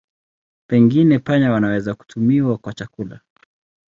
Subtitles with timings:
[0.67, 3.19] Pengine panya wanaweza kutumiwa kwa chakula.